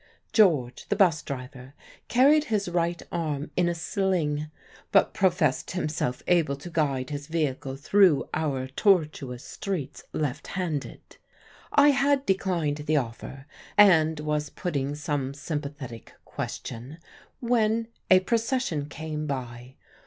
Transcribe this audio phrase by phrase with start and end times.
[0.33, 1.75] George the 'bus driver
[2.07, 4.49] carried his right arm in a sling,
[4.91, 11.17] but professed himself able to guide his vehicle through our tortuous streets left handed.
[11.71, 13.45] I had declined the offer,
[13.77, 16.97] and was putting some sympathetic question,
[17.39, 19.75] when a procession came by.